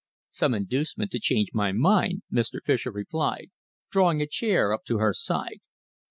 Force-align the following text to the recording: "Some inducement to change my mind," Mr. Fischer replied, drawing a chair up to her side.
"Some 0.31 0.55
inducement 0.55 1.11
to 1.11 1.19
change 1.19 1.49
my 1.53 1.71
mind," 1.71 2.23
Mr. 2.33 2.59
Fischer 2.65 2.89
replied, 2.89 3.51
drawing 3.91 4.19
a 4.19 4.25
chair 4.25 4.73
up 4.73 4.83
to 4.85 4.97
her 4.97 5.13
side. 5.13 5.59